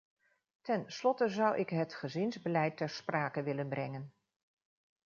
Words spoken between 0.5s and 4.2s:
Ten slotte zou ik het gezinsbeleid ter sprake willen brengen.